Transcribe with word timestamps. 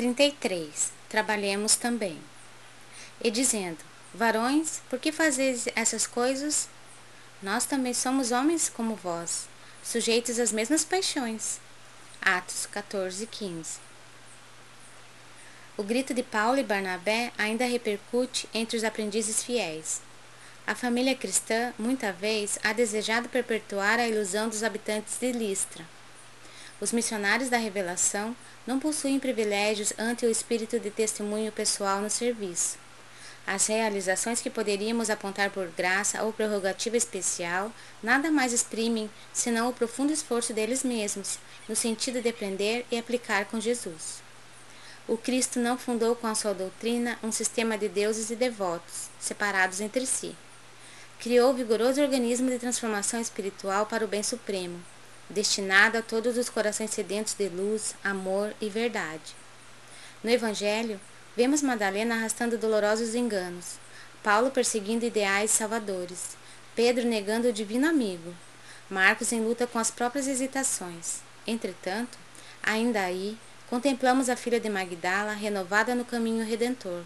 33. 0.00 0.92
Trabalhemos 1.10 1.76
também. 1.76 2.18
E 3.22 3.30
dizendo: 3.30 3.76
Varões, 4.14 4.80
por 4.88 4.98
que 4.98 5.12
fazeis 5.12 5.68
essas 5.76 6.06
coisas? 6.06 6.70
Nós 7.42 7.66
também 7.66 7.92
somos 7.92 8.32
homens 8.32 8.70
como 8.70 8.94
vós, 8.94 9.46
sujeitos 9.84 10.38
às 10.38 10.52
mesmas 10.52 10.86
paixões. 10.86 11.60
Atos 12.18 12.64
14, 12.64 13.26
15. 13.26 13.78
O 15.76 15.82
grito 15.82 16.14
de 16.14 16.22
Paulo 16.22 16.58
e 16.58 16.64
Barnabé 16.64 17.30
ainda 17.36 17.66
repercute 17.66 18.48
entre 18.54 18.78
os 18.78 18.84
aprendizes 18.84 19.44
fiéis. 19.44 20.00
A 20.66 20.74
família 20.74 21.14
cristã, 21.14 21.74
muita 21.78 22.10
vez, 22.10 22.58
ha 22.64 22.72
desejado 22.72 23.28
perpetuar 23.28 23.98
a 23.98 24.08
ilusão 24.08 24.48
dos 24.48 24.64
habitantes 24.64 25.18
de 25.20 25.30
Listra. 25.30 25.84
Os 26.80 26.92
missionários 26.92 27.50
da 27.50 27.58
revelação 27.58 28.34
não 28.66 28.80
possuem 28.80 29.20
privilégios 29.20 29.92
ante 29.98 30.24
o 30.24 30.30
espírito 30.30 30.80
de 30.80 30.90
testemunho 30.90 31.52
pessoal 31.52 32.00
no 32.00 32.08
serviço. 32.08 32.78
As 33.46 33.66
realizações 33.66 34.40
que 34.40 34.48
poderíamos 34.48 35.10
apontar 35.10 35.50
por 35.50 35.66
graça 35.68 36.22
ou 36.22 36.32
prerrogativa 36.32 36.96
especial 36.96 37.70
nada 38.02 38.30
mais 38.30 38.52
exprimem 38.52 39.10
senão 39.32 39.68
o 39.68 39.72
profundo 39.74 40.12
esforço 40.12 40.54
deles 40.54 40.82
mesmos, 40.82 41.38
no 41.68 41.76
sentido 41.76 42.22
de 42.22 42.28
aprender 42.28 42.86
e 42.90 42.98
aplicar 42.98 43.44
com 43.46 43.60
Jesus. 43.60 44.22
O 45.06 45.18
Cristo 45.18 45.58
não 45.58 45.76
fundou 45.76 46.14
com 46.14 46.28
a 46.28 46.34
sua 46.34 46.54
doutrina 46.54 47.18
um 47.22 47.32
sistema 47.32 47.76
de 47.76 47.88
deuses 47.88 48.30
e 48.30 48.36
devotos, 48.36 49.08
separados 49.18 49.80
entre 49.80 50.06
si. 50.06 50.34
Criou 51.18 51.52
vigoroso 51.52 52.00
organismo 52.00 52.48
de 52.48 52.58
transformação 52.58 53.20
espiritual 53.20 53.84
para 53.84 54.04
o 54.04 54.08
bem 54.08 54.22
supremo, 54.22 54.80
destinado 55.30 55.96
a 55.96 56.02
todos 56.02 56.36
os 56.36 56.50
corações 56.50 56.90
sedentos 56.90 57.34
de 57.34 57.48
luz, 57.48 57.94
amor 58.02 58.52
e 58.60 58.68
verdade. 58.68 59.34
No 60.22 60.30
Evangelho, 60.30 61.00
vemos 61.36 61.62
Madalena 61.62 62.16
arrastando 62.16 62.58
dolorosos 62.58 63.14
enganos, 63.14 63.78
Paulo 64.22 64.50
perseguindo 64.50 65.06
ideais 65.06 65.50
salvadores, 65.50 66.36
Pedro 66.74 67.06
negando 67.06 67.48
o 67.48 67.52
divino 67.52 67.88
amigo, 67.88 68.34
Marcos 68.90 69.32
em 69.32 69.40
luta 69.40 69.66
com 69.66 69.78
as 69.78 69.90
próprias 69.90 70.26
hesitações. 70.26 71.20
Entretanto, 71.46 72.18
ainda 72.62 73.00
aí, 73.00 73.38
contemplamos 73.68 74.28
a 74.28 74.36
filha 74.36 74.58
de 74.58 74.68
Magdala 74.68 75.32
renovada 75.32 75.94
no 75.94 76.04
caminho 76.04 76.44
redentor, 76.44 77.04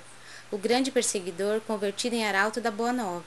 o 0.50 0.56
grande 0.56 0.90
perseguidor 0.90 1.60
convertido 1.60 2.16
em 2.16 2.26
arauto 2.26 2.60
da 2.60 2.70
boa 2.70 2.92
nova, 2.92 3.24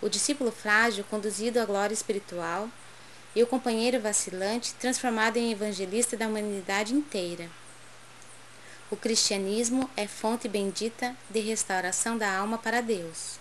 o 0.00 0.08
discípulo 0.08 0.50
frágil 0.50 1.04
conduzido 1.10 1.60
à 1.60 1.64
glória 1.66 1.94
espiritual 1.94 2.68
e 3.34 3.42
o 3.42 3.46
companheiro 3.46 4.00
vacilante 4.00 4.74
transformado 4.74 5.36
em 5.36 5.52
evangelista 5.52 6.16
da 6.16 6.26
humanidade 6.26 6.94
inteira. 6.94 7.48
O 8.90 8.96
cristianismo 8.96 9.88
é 9.96 10.06
fonte 10.06 10.48
bendita 10.48 11.16
de 11.30 11.40
restauração 11.40 12.18
da 12.18 12.30
alma 12.30 12.58
para 12.58 12.82
Deus. 12.82 13.38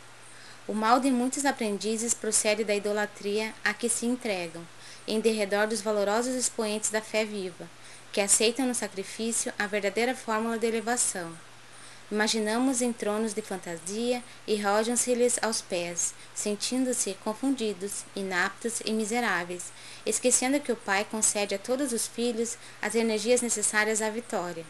O 0.67 0.73
mal 0.73 0.99
de 0.99 1.11
muitos 1.11 1.45
aprendizes 1.45 2.13
procede 2.13 2.63
da 2.63 2.73
idolatria 2.73 3.53
a 3.63 3.73
que 3.73 3.89
se 3.89 4.05
entregam, 4.05 4.65
em 5.07 5.19
derredor 5.19 5.67
dos 5.67 5.81
valorosos 5.81 6.35
expoentes 6.35 6.89
da 6.89 7.01
fé 7.01 7.25
viva, 7.25 7.69
que 8.13 8.21
aceitam 8.21 8.65
no 8.65 8.75
sacrifício 8.75 9.51
a 9.59 9.67
verdadeira 9.67 10.15
fórmula 10.15 10.57
de 10.57 10.67
elevação 10.67 11.35
Imaginamos 12.11 12.81
em 12.81 12.91
tronos 12.91 13.33
de 13.33 13.41
fantasia 13.41 14.21
e 14.45 14.61
rojam-se-lhes 14.61 15.39
aos 15.41 15.61
pés, 15.61 16.13
sentindo-se 16.35 17.13
confundidos, 17.23 18.03
inaptos 18.13 18.81
e 18.83 18.91
miseráveis, 18.91 19.71
esquecendo 20.05 20.59
que 20.59 20.73
o 20.73 20.75
Pai 20.75 21.05
concede 21.05 21.55
a 21.55 21.57
todos 21.57 21.93
os 21.93 22.05
filhos 22.05 22.57
as 22.81 22.95
energias 22.95 23.41
necessárias 23.41 24.01
à 24.01 24.09
vitória. 24.09 24.65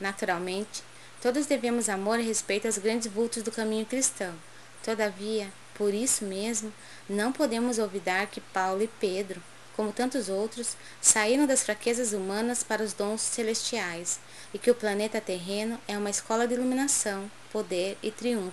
Naturalmente, 0.00 0.82
todos 1.22 1.46
devemos 1.46 1.88
amor 1.88 2.18
e 2.18 2.24
respeito 2.24 2.66
aos 2.66 2.76
grandes 2.76 3.06
vultos 3.06 3.44
do 3.44 3.52
caminho 3.52 3.86
cristão. 3.86 4.34
Todavia, 4.82 5.52
por 5.74 5.94
isso 5.94 6.24
mesmo, 6.24 6.72
não 7.08 7.30
podemos 7.30 7.78
olvidar 7.78 8.26
que 8.26 8.40
Paulo 8.40 8.82
e 8.82 8.88
Pedro, 8.88 9.40
como 9.76 9.92
tantos 9.92 10.28
outros, 10.28 10.76
saíram 11.00 11.46
das 11.46 11.62
fraquezas 11.62 12.12
humanas 12.12 12.62
para 12.62 12.82
os 12.82 12.92
dons 12.92 13.20
celestiais, 13.20 14.20
e 14.52 14.58
que 14.58 14.70
o 14.70 14.74
planeta 14.74 15.20
terreno 15.20 15.78
é 15.88 15.98
uma 15.98 16.10
escola 16.10 16.46
de 16.46 16.54
iluminação, 16.54 17.30
poder 17.52 17.98
e 18.02 18.10
triunfo, 18.10 18.52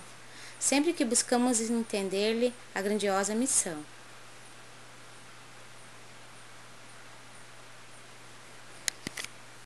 sempre 0.58 0.92
que 0.92 1.04
buscamos 1.04 1.60
entender-lhe 1.60 2.52
a 2.74 2.82
grandiosa 2.82 3.34
missão. 3.34 3.91